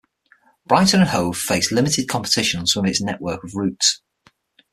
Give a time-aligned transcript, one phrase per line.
[0.65, 4.01] Brighton and Hove face limited competition on some of its network of routes.